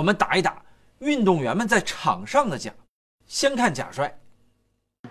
[0.00, 0.62] 我们打一打
[1.00, 2.72] 运动员们在场上的假。
[3.26, 4.18] 先看假帅。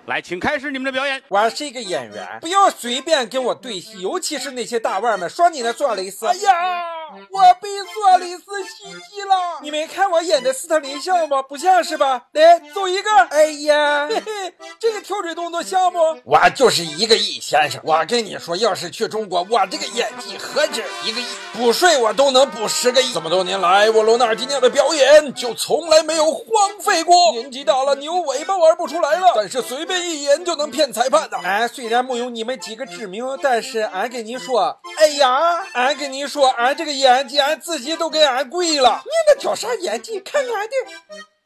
[0.07, 1.21] 来，请开始你们的表演。
[1.27, 6.25] 我是一个演员，不要随便跟我对戏，尤其是那些大腕们说你的做雷斯。
[6.25, 9.59] 哎呀，我被做蕾丝袭击了！
[9.61, 11.43] 你没看我演的斯特林像吗？
[11.43, 12.29] 不像是吧？
[12.31, 13.11] 来，走一个。
[13.29, 15.99] 哎呀，嘿嘿，这个跳水动作像不？
[16.23, 17.81] 我就是一个亿先生。
[17.83, 23.11] 我跟你说，要是去中国，我这个演技何止一个亿，补税我都能补十个亿。
[23.11, 26.45] 这么多年来，我罗纳尔迪尼奥的表演就从来没有荒
[26.79, 27.33] 废过。
[27.33, 31.37] 年纪大了，牛尾巴玩不出来了，但是随便一演就能骗裁判的。
[31.39, 39.01] 俺虽然没有你们几个知名，但是俺跟你说，哎呀，俺跟你说，俺这个演技，俺自己都给俺跪了。
[39.03, 40.21] 你那叫啥演技？
[40.21, 40.73] 看俺的！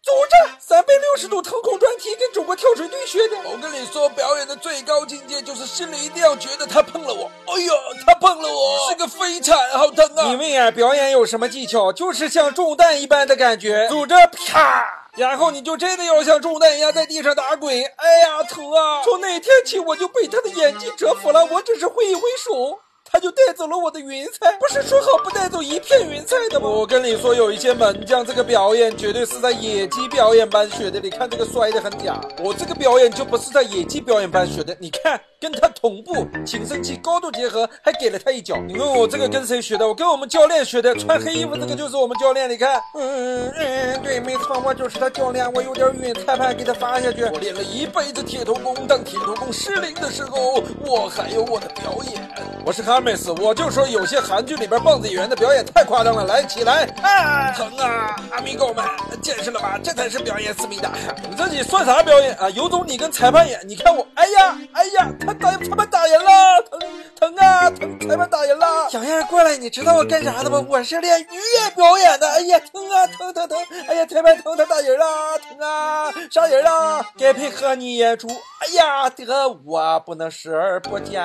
[0.04, 3.38] 组织三百六十度腾空转体，跟中国跳水队学的。
[3.46, 7.32] 我跟你说，表演的最高境界就是心里一定要觉得他碰了我。
[7.46, 7.74] 哎呀，
[8.06, 10.26] 他碰了我，是个飞铲，好疼啊！
[10.28, 11.94] 你们啊，表演有什么技巧？
[11.94, 13.88] 就是像中弹一般的感觉。
[13.88, 14.86] 组织啪。
[15.16, 19.02] 然后你就真的要像中弹一样在地上打滚，哎呀，疼啊！
[19.06, 22.80] 从那天起我就被他的演技折服了，我只是挥一挥手。
[23.14, 26.68] 他就带走了我的云彩，不是说好不带走一片云彩的吗？
[26.68, 31.00] 我跟你说，有一些门将，这个表演绝对是在野鸡表演班学的。
[31.00, 34.76] 你看这个摔的很假，我这个表演就不是在野鸡表演班学的。
[34.80, 38.56] 你看，跟他同步，挺身器高度结合，还给了他一脚。
[38.66, 39.86] 你问我这个跟谁学的？
[39.86, 42.50] 我跟我们教练学的，穿黑衣服这个就是我们教练。
[42.50, 45.52] 你看，嗯嗯，对，没错，我就是他教练。
[45.52, 47.26] 我有点晕，裁判给他罚下去。
[47.26, 52.26] 我练了一辈子铁头功，当铁头功失灵的时候，我还有我的表演。
[52.66, 53.02] 我是哈。
[53.04, 56.26] 梅斯，我就说有些韩剧里边棒子演员的表演太夸张了。
[56.26, 56.86] 来，起来！
[57.02, 58.16] 啊，疼啊！
[58.32, 58.86] 阿米狗们，
[59.22, 59.78] 见识了吧？
[59.84, 60.94] 这才是表演思密达。
[61.30, 62.50] 你自己算啥表演啊？
[62.52, 63.60] 有种你跟裁判演。
[63.68, 66.80] 你看我，哎呀，哎呀，他打裁判打人了，疼
[67.20, 68.00] 疼啊，疼！
[68.08, 68.90] 裁判打人了。
[68.90, 70.64] 小燕过来，你知道我干啥的吗？
[70.70, 72.30] 我是练鱼演表演的。
[72.30, 73.58] 哎呀，疼啊，疼疼疼！
[73.88, 75.06] 哎呀，裁判疼，他打人了，
[75.40, 77.04] 疼啊，杀人了！
[77.18, 78.28] 该配合你演出。
[78.30, 81.22] 哎呀，得我不能视而不见。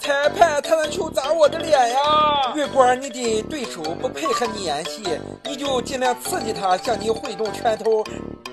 [0.00, 1.02] 裁判他能球。
[1.12, 2.52] 砸我的脸呀！
[2.54, 5.02] 月光，你的对手不配合你演戏，
[5.44, 8.02] 你就尽量刺激他，向你挥动拳头。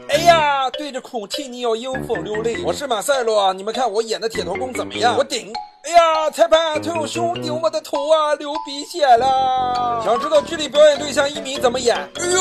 [0.09, 2.58] 哎呀，对着空气你要迎风流泪。
[2.66, 5.16] 我是马赛洛，你们看我演的铁头功怎么样？
[5.16, 5.53] 我顶。
[5.90, 10.00] 哎呀，裁判，他用胸顶我的头啊，流鼻血了。
[10.06, 11.96] 想知道剧里表演对象一米怎么演？
[11.96, 12.40] 哎呦，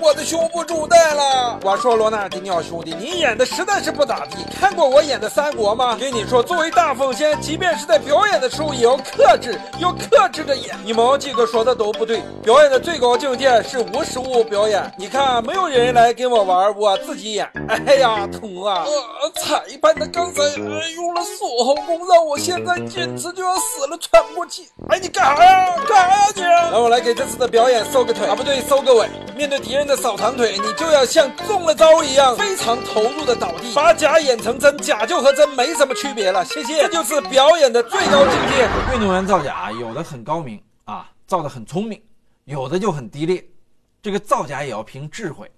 [0.00, 1.60] 我的胸部中弹了。
[1.62, 4.38] 我说罗纳迪尼奥兄弟，你演的实在是不咋地。
[4.58, 5.94] 看过我演的三国吗？
[6.00, 10.74] 跟你说，作为大奉先，即便是在表演的时候也要克制，要克制着演。
[10.86, 14.90] 你们几个说的都不对，表演的最高境界是无实物表演。
[14.96, 17.46] 你看，没有人来跟我玩，我自己演。
[17.68, 18.86] 哎呀，疼啊！
[18.86, 20.42] 呃，裁判他刚才
[20.94, 22.53] 用了锁喉功，让我先。
[22.54, 24.68] 现在简直就要死了，喘不过气。
[24.88, 25.74] 哎，你干啥呀？
[25.88, 26.42] 干啥呀你？
[26.70, 29.08] 让我来给这次的表演收个腿啊，不对，收个尾。
[29.34, 36.44] 面对敌人的扫堂腿，你就要像中了招一样，非常投入的倒地，把假演成真，假就和真没什么区别了。
[36.44, 38.68] 谢谢，这就是表演的最高境界。
[38.94, 42.00] 运动员造假，有的很高明啊，造的很聪明，
[42.44, 43.44] 有的就很低劣。
[44.00, 45.50] 这个造假也要凭智慧。